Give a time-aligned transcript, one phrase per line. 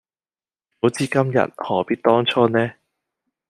[0.03, 0.05] 早知
[1.05, 2.73] 今日何必當初呢